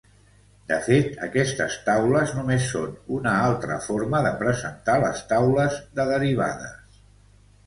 [0.69, 6.99] De fet aquestes taules només són una altra forma de presentar les taules de derivades.